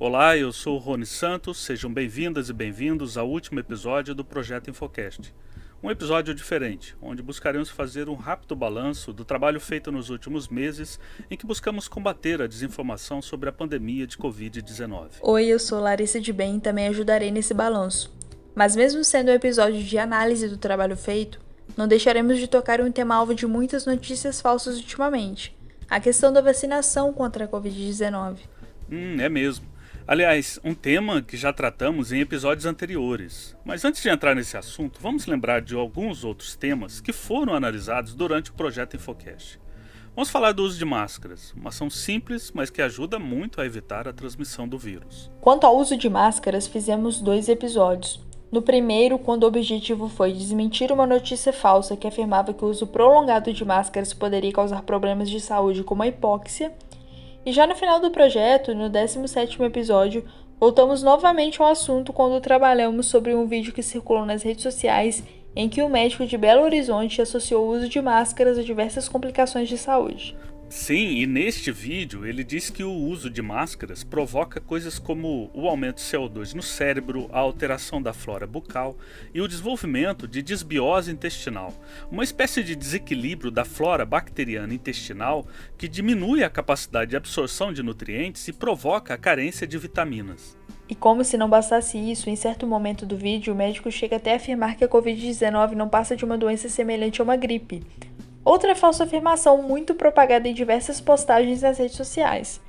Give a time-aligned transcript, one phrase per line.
[0.00, 4.70] Olá, eu sou o Rony Santos, sejam bem-vindas e bem-vindos ao último episódio do Projeto
[4.70, 5.34] Infocast.
[5.82, 10.98] Um episódio diferente, onde buscaremos fazer um rápido balanço do trabalho feito nos últimos meses
[11.30, 15.18] em que buscamos combater a desinformação sobre a pandemia de Covid-19.
[15.20, 18.10] Oi, eu sou Larissa de Bem e também ajudarei nesse balanço.
[18.54, 21.38] Mas mesmo sendo um episódio de análise do trabalho feito,
[21.76, 25.54] não deixaremos de tocar um tema alvo de muitas notícias falsas ultimamente,
[25.90, 28.38] a questão da vacinação contra a Covid-19.
[28.90, 29.69] Hum, é mesmo.
[30.10, 33.56] Aliás, um tema que já tratamos em episódios anteriores.
[33.64, 38.12] Mas antes de entrar nesse assunto, vamos lembrar de alguns outros temas que foram analisados
[38.12, 39.60] durante o projeto Infocast.
[40.12, 44.08] Vamos falar do uso de máscaras, uma ação simples, mas que ajuda muito a evitar
[44.08, 45.30] a transmissão do vírus.
[45.40, 48.20] Quanto ao uso de máscaras, fizemos dois episódios.
[48.50, 52.88] No primeiro, quando o objetivo foi desmentir uma notícia falsa que afirmava que o uso
[52.88, 56.72] prolongado de máscaras poderia causar problemas de saúde como a hipóxia,
[57.44, 60.24] e já no final do projeto, no 17º episódio,
[60.58, 65.24] voltamos novamente ao assunto quando trabalhamos sobre um vídeo que circulou nas redes sociais
[65.56, 69.68] em que o médico de Belo Horizonte associou o uso de máscaras a diversas complicações
[69.68, 70.36] de saúde.
[70.70, 75.68] Sim, e neste vídeo ele diz que o uso de máscaras provoca coisas como o
[75.68, 78.96] aumento de CO2 no cérebro, a alteração da flora bucal
[79.34, 81.74] e o desenvolvimento de desbiose intestinal,
[82.08, 85.44] uma espécie de desequilíbrio da flora bacteriana intestinal
[85.76, 90.56] que diminui a capacidade de absorção de nutrientes e provoca a carência de vitaminas.
[90.88, 94.34] E como se não bastasse isso, em certo momento do vídeo, o médico chega até
[94.34, 97.82] a afirmar que a Covid-19 não passa de uma doença semelhante a uma gripe,
[98.44, 102.60] Outra falsa afirmação muito propagada em diversas postagens nas redes sociais,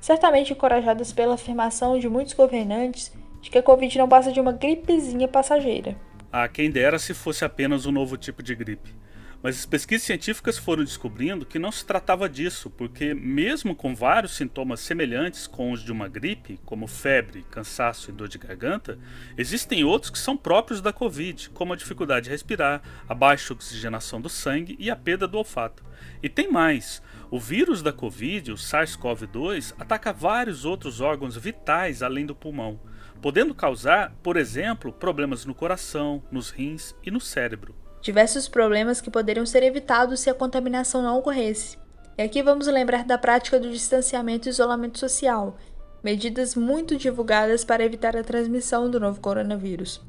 [0.00, 4.52] certamente encorajadas pela afirmação de muitos governantes de que a Covid não passa de uma
[4.52, 5.96] gripezinha passageira.
[6.32, 8.94] Ah, quem dera se fosse apenas um novo tipo de gripe.
[9.42, 14.36] Mas as pesquisas científicas foram descobrindo que não se tratava disso, porque, mesmo com vários
[14.36, 18.98] sintomas semelhantes com os de uma gripe, como febre, cansaço e dor de garganta,
[19.38, 24.20] existem outros que são próprios da Covid, como a dificuldade de respirar, a baixa oxigenação
[24.20, 25.82] do sangue e a perda do olfato.
[26.22, 32.26] E tem mais: o vírus da Covid, o SARS-CoV-2, ataca vários outros órgãos vitais além
[32.26, 32.78] do pulmão,
[33.22, 39.10] podendo causar, por exemplo, problemas no coração, nos rins e no cérebro diversos problemas que
[39.10, 41.78] poderiam ser evitados se a contaminação não ocorresse.
[42.16, 45.56] E aqui vamos lembrar da prática do distanciamento e isolamento social,
[46.02, 50.00] medidas muito divulgadas para evitar a transmissão do novo coronavírus.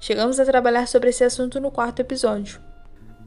[0.00, 2.60] Chegamos a trabalhar sobre esse assunto no quarto episódio.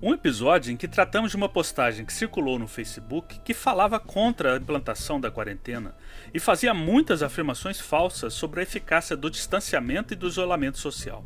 [0.01, 4.53] Um episódio em que tratamos de uma postagem que circulou no Facebook que falava contra
[4.53, 5.95] a implantação da quarentena
[6.33, 11.23] e fazia muitas afirmações falsas sobre a eficácia do distanciamento e do isolamento social.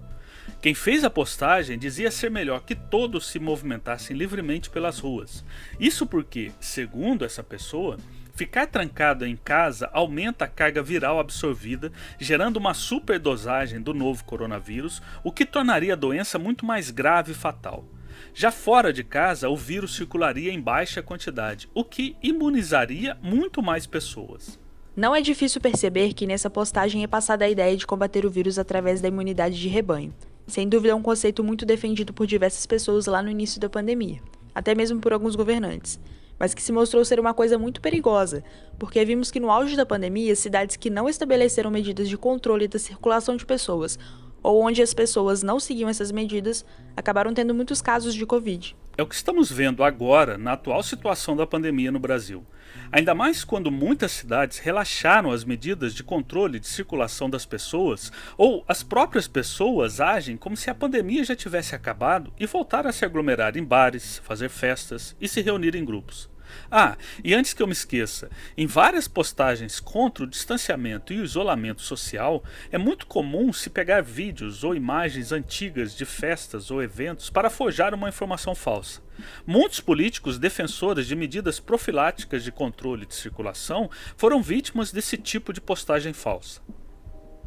[0.62, 5.46] Quem fez a postagem dizia ser melhor que todos se movimentassem livremente pelas ruas.
[5.80, 7.98] Isso porque, segundo essa pessoa,
[8.34, 15.02] ficar trancado em casa aumenta a carga viral absorvida, gerando uma superdosagem do novo coronavírus,
[15.24, 17.86] o que tornaria a doença muito mais grave e fatal.
[18.34, 23.88] Já fora de casa, o vírus circularia em baixa quantidade, o que imunizaria muito mais
[23.88, 24.60] pessoas.
[24.94, 28.60] Não é difícil perceber que nessa postagem é passada a ideia de combater o vírus
[28.60, 30.14] através da imunidade de rebanho.
[30.50, 34.20] Sem dúvida é um conceito muito defendido por diversas pessoas lá no início da pandemia,
[34.54, 36.00] até mesmo por alguns governantes,
[36.40, 38.44] mas que se mostrou ser uma coisa muito perigosa,
[38.80, 42.80] porque vimos que no auge da pandemia, cidades que não estabeleceram medidas de controle da
[42.80, 44.00] circulação de pessoas
[44.42, 46.66] ou onde as pessoas não seguiam essas medidas,
[46.98, 48.76] acabaram tendo muitos casos de Covid.
[48.98, 52.44] É o que estamos vendo agora na atual situação da pandemia no Brasil.
[52.92, 58.66] Ainda mais quando muitas cidades relaxaram as medidas de controle de circulação das pessoas, ou
[58.68, 63.06] as próprias pessoas agem como se a pandemia já tivesse acabado e voltaram a se
[63.06, 66.28] aglomerar em bares, fazer festas e se reunir em grupos.
[66.72, 71.24] Ah, e antes que eu me esqueça, em várias postagens contra o distanciamento e o
[71.24, 77.30] isolamento social, é muito comum se pegar vídeos ou imagens antigas de festas ou eventos
[77.30, 79.02] para forjar uma informação falsa.
[79.46, 85.60] Muitos políticos defensores de medidas profiláticas de controle de circulação foram vítimas desse tipo de
[85.60, 86.62] postagem falsa.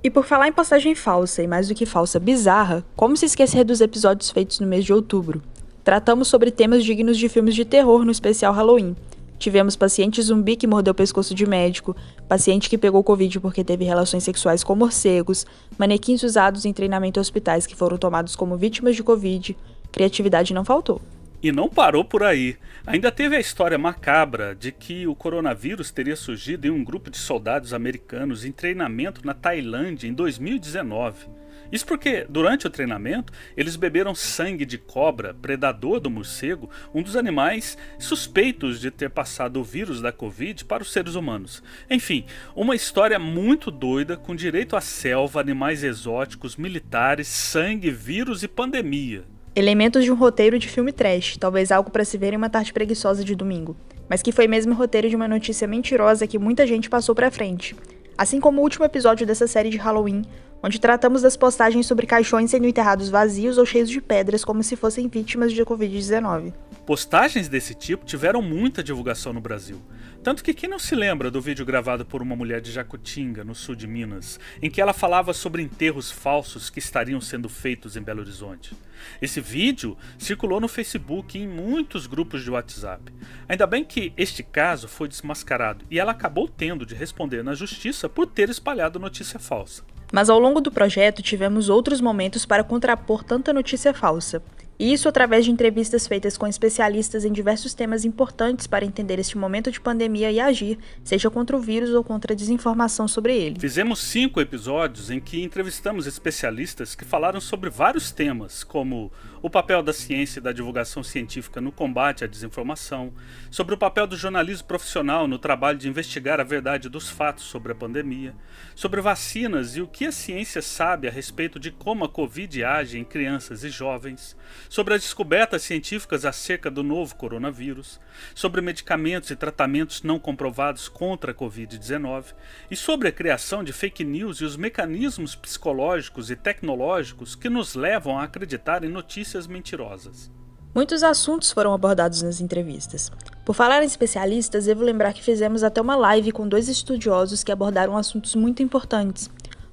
[0.04, 3.64] E por falar em postagem falsa, e mais do que falsa, bizarra, como se esquecer
[3.64, 5.40] dos episódios feitos no mês de outubro?
[5.84, 8.94] Tratamos sobre temas dignos de filmes de terror no especial Halloween.
[9.36, 11.96] Tivemos paciente zumbi que mordeu o pescoço de médico,
[12.28, 15.44] paciente que pegou Covid porque teve relações sexuais com morcegos,
[15.76, 19.56] manequins usados em treinamento em hospitais que foram tomados como vítimas de Covid.
[19.90, 21.02] Criatividade não faltou.
[21.42, 22.56] E não parou por aí.
[22.86, 27.18] Ainda teve a história macabra de que o coronavírus teria surgido em um grupo de
[27.18, 31.41] soldados americanos em treinamento na Tailândia em 2019.
[31.72, 37.16] Isso porque, durante o treinamento, eles beberam sangue de cobra, predador do morcego, um dos
[37.16, 41.62] animais suspeitos de ter passado o vírus da Covid para os seres humanos.
[41.90, 48.48] Enfim, uma história muito doida com direito à selva, animais exóticos, militares, sangue, vírus e
[48.48, 49.24] pandemia.
[49.54, 52.72] Elementos de um roteiro de filme trash, talvez algo para se ver em uma tarde
[52.72, 53.76] preguiçosa de domingo,
[54.08, 57.74] mas que foi mesmo roteiro de uma notícia mentirosa que muita gente passou para frente.
[58.16, 60.22] Assim como o último episódio dessa série de Halloween,
[60.62, 64.76] onde tratamos das postagens sobre caixões sendo enterrados vazios ou cheios de pedras como se
[64.76, 66.52] fossem vítimas de Covid-19.
[66.86, 69.80] Postagens desse tipo tiveram muita divulgação no Brasil.
[70.22, 73.54] Tanto que quem não se lembra do vídeo gravado por uma mulher de Jacutinga, no
[73.54, 78.02] sul de Minas, em que ela falava sobre enterros falsos que estariam sendo feitos em
[78.02, 78.76] Belo Horizonte?
[79.20, 83.12] Esse vídeo circulou no Facebook e em muitos grupos de WhatsApp.
[83.48, 88.08] Ainda bem que este caso foi desmascarado e ela acabou tendo de responder na justiça
[88.08, 89.82] por ter espalhado notícia falsa.
[90.12, 94.42] Mas ao longo do projeto tivemos outros momentos para contrapor tanta notícia falsa.
[94.78, 99.70] Isso através de entrevistas feitas com especialistas em diversos temas importantes para entender este momento
[99.70, 103.60] de pandemia e agir, seja contra o vírus ou contra a desinformação sobre ele.
[103.60, 109.12] Fizemos cinco episódios em que entrevistamos especialistas que falaram sobre vários temas, como
[109.42, 113.12] o papel da ciência e da divulgação científica no combate à desinformação,
[113.50, 117.72] sobre o papel do jornalismo profissional no trabalho de investigar a verdade dos fatos sobre
[117.72, 118.36] a pandemia,
[118.72, 122.96] sobre vacinas e o que a ciência sabe a respeito de como a Covid age
[122.96, 124.36] em crianças e jovens,
[124.68, 128.00] sobre as descobertas científicas acerca do novo coronavírus,
[128.36, 132.26] sobre medicamentos e tratamentos não comprovados contra a Covid-19
[132.70, 137.74] e sobre a criação de fake news e os mecanismos psicológicos e tecnológicos que nos
[137.74, 140.30] levam a acreditar em notícias mentirosas.
[140.74, 143.10] Muitos assuntos foram abordados nas entrevistas.
[143.44, 147.52] Por falar em especialistas, devo lembrar que fizemos até uma live com dois estudiosos que
[147.52, 149.30] abordaram assuntos muito importantes,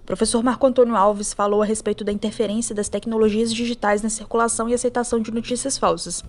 [0.09, 4.73] professor Marco Antônio Alves falou a respeito da interferência das tecnologias digitais na circulação e
[4.73, 6.23] aceitação de notícias falsas.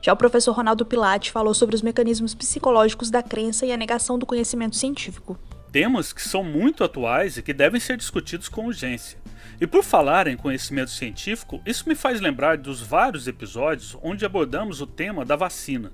[0.00, 4.18] Já o professor Ronaldo Pilate falou sobre os mecanismos psicológicos da crença e a negação
[4.18, 5.38] do conhecimento científico.
[5.70, 9.18] Temas que são muito atuais e que devem ser discutidos com urgência.
[9.60, 14.80] E por falar em conhecimento científico, isso me faz lembrar dos vários episódios onde abordamos
[14.80, 15.92] o tema da vacina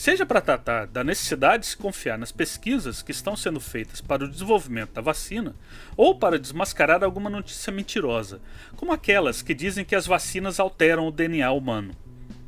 [0.00, 4.24] seja para tratar da necessidade de se confiar nas pesquisas que estão sendo feitas para
[4.24, 5.54] o desenvolvimento da vacina,
[5.96, 8.40] ou para desmascarar alguma notícia mentirosa,
[8.76, 11.92] como aquelas que dizem que as vacinas alteram o DNA humano.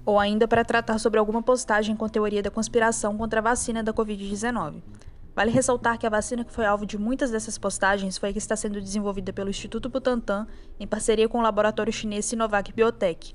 [0.05, 3.93] Ou ainda para tratar sobre alguma postagem com teoria da conspiração contra a vacina da
[3.93, 4.83] Covid-19.
[5.35, 8.39] Vale ressaltar que a vacina que foi alvo de muitas dessas postagens foi a que
[8.39, 10.47] está sendo desenvolvida pelo Instituto Butantan
[10.79, 13.35] em parceria com o laboratório chinês Sinovac Biotech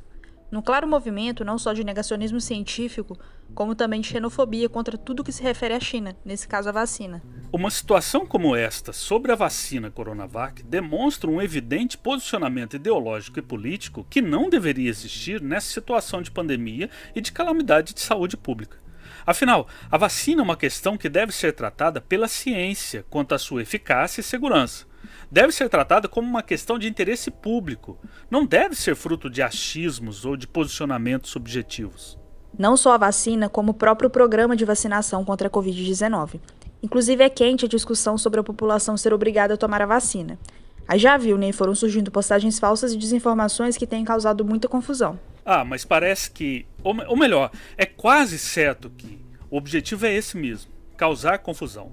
[0.52, 3.18] num claro movimento não só de negacionismo científico,
[3.54, 7.22] como também de xenofobia contra tudo que se refere à China, nesse caso a vacina.
[7.52, 14.06] Uma situação como esta sobre a vacina Coronavac demonstra um evidente posicionamento ideológico e político
[14.10, 18.87] que não deveria existir nessa situação de pandemia e de calamidade de saúde pública.
[19.28, 23.62] Afinal, a vacina é uma questão que deve ser tratada pela ciência quanto à sua
[23.62, 24.88] eficácia e segurança
[25.32, 27.98] deve ser tratada como uma questão de interesse público,
[28.30, 32.18] não deve ser fruto de achismos ou de posicionamentos subjetivos.
[32.58, 36.40] Não só a vacina, como o próprio programa de vacinação contra a Covid-19.
[36.82, 40.40] Inclusive é quente a discussão sobre a população ser obrigada a tomar a vacina.
[40.88, 41.52] Aí já viu, né?
[41.52, 45.20] Foram surgindo postagens falsas e desinformações que têm causado muita confusão.
[45.46, 46.66] Ah, mas parece que.
[46.88, 49.20] Ou melhor, é quase certo que
[49.50, 51.92] o objetivo é esse mesmo: causar confusão.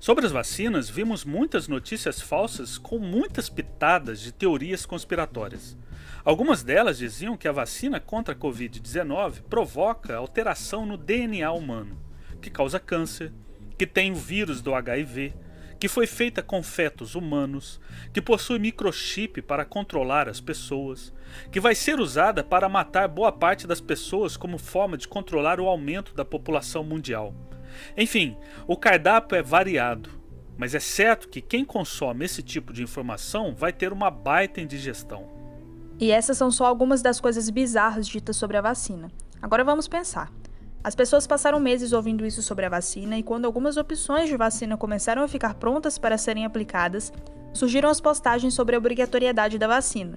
[0.00, 5.76] Sobre as vacinas, vimos muitas notícias falsas com muitas pitadas de teorias conspiratórias.
[6.24, 11.98] Algumas delas diziam que a vacina contra a Covid-19 provoca alteração no DNA humano,
[12.40, 13.32] que causa câncer,
[13.76, 15.34] que tem o vírus do HIV,
[15.78, 17.80] que foi feita com fetos humanos,
[18.12, 21.12] que possui microchip para controlar as pessoas,
[21.52, 25.66] que vai ser usada para matar boa parte das pessoas como forma de controlar o
[25.66, 27.34] aumento da população mundial
[27.96, 30.10] enfim, o cardápio é variado,
[30.56, 35.26] mas é certo que quem consome esse tipo de informação vai ter uma baita indigestão.
[35.98, 39.10] E essas são só algumas das coisas bizarras ditas sobre a vacina.
[39.42, 40.30] Agora vamos pensar.
[40.82, 44.76] As pessoas passaram meses ouvindo isso sobre a vacina e quando algumas opções de vacina
[44.76, 47.12] começaram a ficar prontas para serem aplicadas,
[47.52, 50.16] surgiram as postagens sobre a obrigatoriedade da vacina.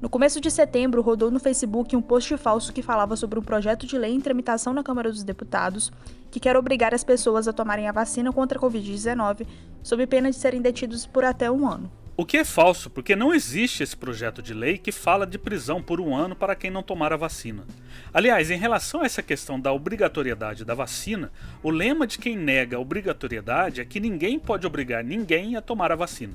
[0.00, 3.86] No começo de setembro, rodou no Facebook um post falso que falava sobre um projeto
[3.86, 5.92] de lei em tramitação na Câmara dos Deputados
[6.30, 9.46] que quer obrigar as pessoas a tomarem a vacina contra a Covid-19
[9.82, 11.88] sob pena de serem detidos por até um ano.
[12.14, 15.82] O que é falso, porque não existe esse projeto de lei que fala de prisão
[15.82, 17.64] por um ano para quem não tomar a vacina.
[18.12, 22.76] Aliás, em relação a essa questão da obrigatoriedade da vacina, o lema de quem nega
[22.76, 26.34] a obrigatoriedade é que ninguém pode obrigar ninguém a tomar a vacina.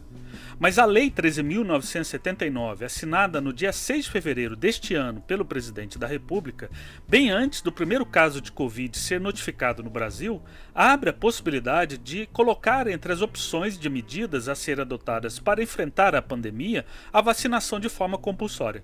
[0.60, 6.08] Mas a Lei 13.979, assinada no dia 6 de fevereiro deste ano pelo presidente da
[6.08, 6.70] República,
[7.08, 10.42] bem antes do primeiro caso de Covid ser notificado no Brasil,
[10.74, 16.16] abre a possibilidade de colocar entre as opções de medidas a ser adotadas para enfrentar
[16.16, 18.84] a pandemia a vacinação de forma compulsória.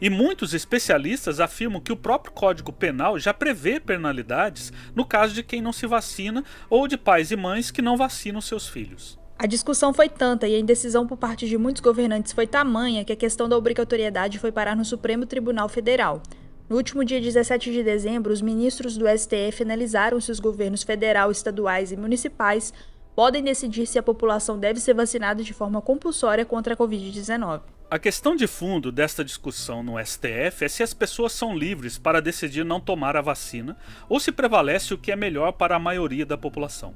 [0.00, 5.42] E muitos especialistas afirmam que o próprio Código Penal já prevê penalidades no caso de
[5.42, 9.18] quem não se vacina ou de pais e mães que não vacinam seus filhos.
[9.38, 13.12] A discussão foi tanta e a indecisão por parte de muitos governantes foi tamanha que
[13.12, 16.22] a questão da obrigatoriedade foi parar no Supremo Tribunal Federal.
[16.68, 21.30] No último dia 17 de dezembro, os ministros do STF analisaram se os governos federal,
[21.30, 22.72] estaduais e municipais
[23.16, 27.62] podem decidir se a população deve ser vacinada de forma compulsória contra a Covid-19.
[27.90, 32.20] A questão de fundo desta discussão no STF é se as pessoas são livres para
[32.20, 33.74] decidir não tomar a vacina
[34.06, 36.92] ou se prevalece o que é melhor para a maioria da população.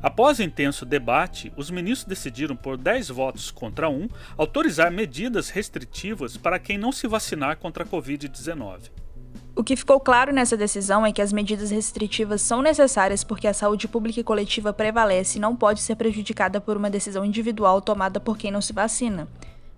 [0.00, 4.08] Após intenso debate, os ministros decidiram, por 10 votos contra 1,
[4.38, 8.90] autorizar medidas restritivas para quem não se vacinar contra a Covid-19.
[9.58, 13.52] O que ficou claro nessa decisão é que as medidas restritivas são necessárias porque a
[13.52, 18.20] saúde pública e coletiva prevalece e não pode ser prejudicada por uma decisão individual tomada
[18.20, 19.26] por quem não se vacina.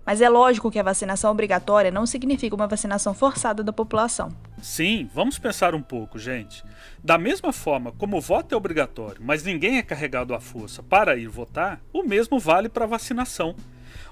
[0.05, 4.29] Mas é lógico que a vacinação obrigatória não significa uma vacinação forçada da população.
[4.61, 6.63] Sim, vamos pensar um pouco, gente.
[7.03, 11.17] Da mesma forma como o voto é obrigatório, mas ninguém é carregado à força para
[11.17, 13.55] ir votar, o mesmo vale para a vacinação.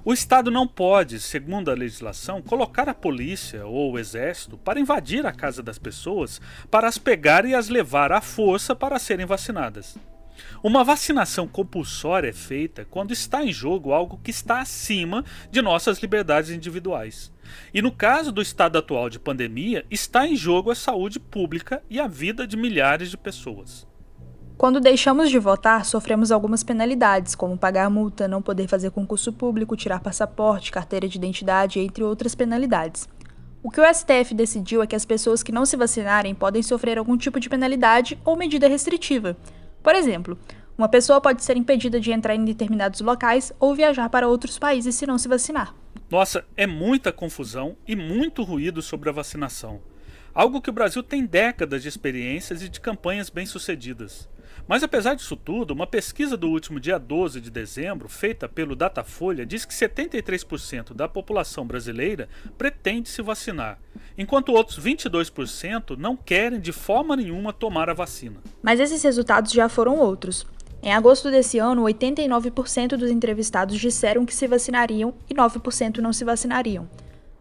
[0.03, 5.25] O Estado não pode, segundo a legislação, colocar a polícia ou o exército para invadir
[5.25, 6.39] a casa das pessoas
[6.71, 9.97] para as pegar e as levar à força para serem vacinadas.
[10.63, 15.99] Uma vacinação compulsória é feita quando está em jogo algo que está acima de nossas
[15.99, 17.31] liberdades individuais.
[17.73, 21.99] E no caso do estado atual de pandemia, está em jogo a saúde pública e
[21.99, 23.88] a vida de milhares de pessoas.
[24.59, 29.73] Quando deixamos de votar, sofremos algumas penalidades, como pagar multa, não poder fazer concurso público,
[29.73, 33.07] tirar passaporte, carteira de identidade, entre outras penalidades.
[33.63, 36.97] O que o STF decidiu é que as pessoas que não se vacinarem podem sofrer
[36.97, 39.37] algum tipo de penalidade ou medida restritiva,
[39.81, 40.37] por exemplo,
[40.77, 44.93] uma pessoa pode ser impedida de entrar em determinados locais ou viajar para outros países
[44.93, 45.73] se não se vacinar.
[46.11, 49.79] Nossa, é muita confusão e muito ruído sobre a vacinação.
[50.39, 54.29] Algo que o Brasil tem décadas de experiências e de campanhas bem-sucedidas.
[54.65, 59.45] Mas apesar disso tudo, uma pesquisa do último dia 12 de dezembro, feita pelo Datafolha,
[59.45, 63.79] diz que 73% da população brasileira pretende se vacinar,
[64.17, 68.37] enquanto outros 22% não querem de forma nenhuma tomar a vacina.
[68.63, 70.47] Mas esses resultados já foram outros.
[70.81, 76.23] Em agosto desse ano, 89% dos entrevistados disseram que se vacinariam e 9% não se
[76.23, 76.89] vacinariam.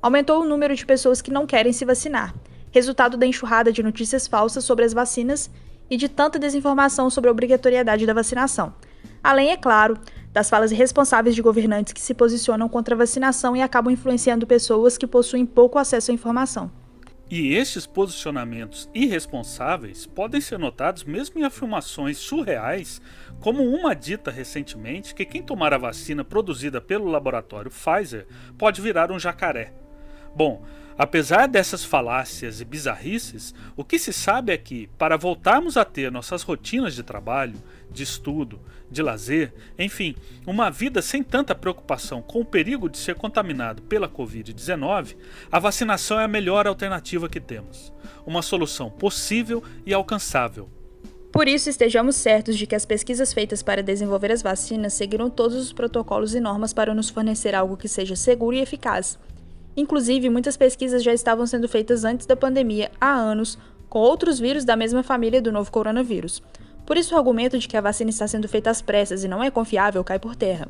[0.02, 2.34] Aumentou o número de pessoas que não querem se vacinar,
[2.70, 5.50] resultado da enxurrada de notícias falsas sobre as vacinas
[5.90, 8.74] e de tanta desinformação sobre a obrigatoriedade da vacinação.
[9.22, 9.98] Além, é claro,
[10.32, 14.98] das falas irresponsáveis de governantes que se posicionam contra a vacinação e acabam influenciando pessoas
[14.98, 16.70] que possuem pouco acesso à informação.
[17.30, 23.02] E estes posicionamentos irresponsáveis podem ser notados mesmo em afirmações surreais,
[23.38, 29.12] como uma dita recentemente que quem tomar a vacina produzida pelo laboratório Pfizer pode virar
[29.12, 29.74] um jacaré.
[30.34, 30.62] Bom,
[30.98, 36.10] Apesar dessas falácias e bizarrices, o que se sabe é que, para voltarmos a ter
[36.10, 37.54] nossas rotinas de trabalho,
[37.88, 38.58] de estudo,
[38.90, 44.08] de lazer, enfim, uma vida sem tanta preocupação com o perigo de ser contaminado pela
[44.08, 45.14] Covid-19,
[45.52, 47.92] a vacinação é a melhor alternativa que temos.
[48.26, 50.68] Uma solução possível e alcançável.
[51.30, 55.56] Por isso, estejamos certos de que as pesquisas feitas para desenvolver as vacinas seguiram todos
[55.56, 59.16] os protocolos e normas para nos fornecer algo que seja seguro e eficaz
[59.78, 63.56] Inclusive, muitas pesquisas já estavam sendo feitas antes da pandemia, há anos,
[63.88, 66.42] com outros vírus da mesma família do novo coronavírus.
[66.84, 69.40] Por isso, o argumento de que a vacina está sendo feita às pressas e não
[69.40, 70.66] é confiável cai por terra.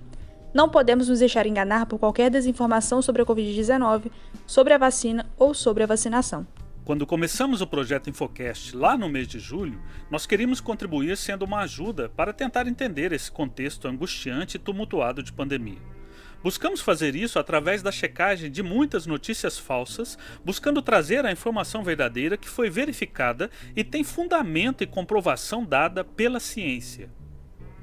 [0.53, 4.11] Não podemos nos deixar enganar por qualquer desinformação sobre a Covid-19,
[4.47, 6.47] sobre a vacina ou sobre a vacinação.
[6.85, 11.61] Quando começamos o projeto Infocast lá no mês de julho, nós queríamos contribuir sendo uma
[11.61, 15.98] ajuda para tentar entender esse contexto angustiante e tumultuado de pandemia.
[16.43, 22.37] Buscamos fazer isso através da checagem de muitas notícias falsas, buscando trazer a informação verdadeira
[22.37, 27.11] que foi verificada e tem fundamento e comprovação dada pela ciência.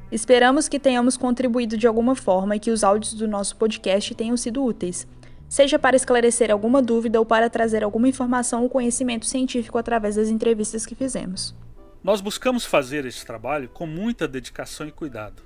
[0.09, 4.37] Esperamos que tenhamos contribuído de alguma forma e que os áudios do nosso podcast tenham
[4.37, 5.05] sido úteis,
[5.49, 10.29] seja para esclarecer alguma dúvida ou para trazer alguma informação ou conhecimento científico através das
[10.29, 11.53] entrevistas que fizemos.
[12.01, 15.44] Nós buscamos fazer esse trabalho com muita dedicação e cuidado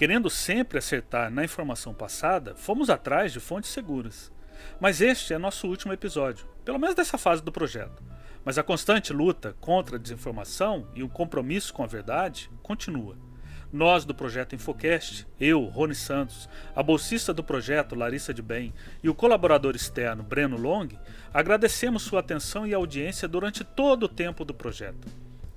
[0.00, 4.32] Querendo sempre acertar na informação passada, fomos atrás de fontes seguras.
[4.80, 8.02] Mas este é nosso último episódio, pelo menos dessa fase do projeto.
[8.42, 13.14] Mas a constante luta contra a desinformação e o compromisso com a verdade continua.
[13.70, 19.10] Nós do projeto Infocast, eu, Rony Santos, a bolsista do projeto Larissa de Bem e
[19.10, 20.88] o colaborador externo Breno Long,
[21.30, 25.06] agradecemos sua atenção e audiência durante todo o tempo do projeto.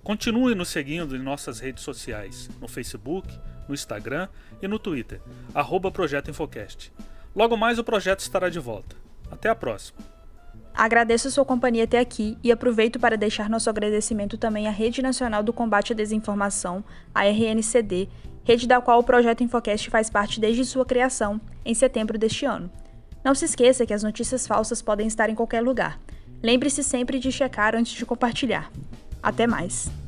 [0.04, 4.28] Continue nos seguindo em nossas redes sociais, no Facebook, no Instagram
[4.62, 5.22] e no Twitter,
[5.54, 6.92] arroba Projeto Infocast.
[7.36, 8.96] Logo mais o projeto estará de volta.
[9.32, 10.00] Até a próxima.
[10.74, 15.02] Agradeço a sua companhia até aqui e aproveito para deixar nosso agradecimento também à Rede
[15.02, 18.10] Nacional do Combate à Desinformação, a RNCD,
[18.44, 22.72] rede da qual o projeto Infocast faz parte desde sua criação, em setembro deste ano.
[23.24, 26.00] Não se esqueça que as notícias falsas podem estar em qualquer lugar.
[26.42, 28.70] Lembre-se sempre de checar antes de compartilhar.
[29.22, 30.03] Até mais!